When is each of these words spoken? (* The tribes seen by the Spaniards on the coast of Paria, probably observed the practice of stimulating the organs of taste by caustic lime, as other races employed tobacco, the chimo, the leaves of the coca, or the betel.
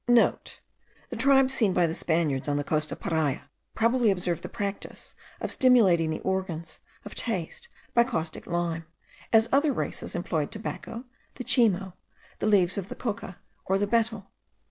(* 0.05 0.07
The 0.07 0.59
tribes 1.15 1.53
seen 1.53 1.73
by 1.73 1.85
the 1.85 1.93
Spaniards 1.93 2.47
on 2.47 2.57
the 2.57 2.63
coast 2.63 2.91
of 2.91 2.99
Paria, 2.99 3.51
probably 3.75 4.09
observed 4.09 4.41
the 4.41 4.49
practice 4.49 5.13
of 5.39 5.51
stimulating 5.51 6.09
the 6.09 6.21
organs 6.21 6.79
of 7.05 7.13
taste 7.13 7.69
by 7.93 8.03
caustic 8.03 8.47
lime, 8.47 8.85
as 9.31 9.47
other 9.51 9.71
races 9.71 10.15
employed 10.15 10.51
tobacco, 10.51 11.05
the 11.35 11.43
chimo, 11.43 11.93
the 12.39 12.47
leaves 12.47 12.79
of 12.79 12.89
the 12.89 12.95
coca, 12.95 13.37
or 13.67 13.77
the 13.77 13.85
betel. 13.85 14.31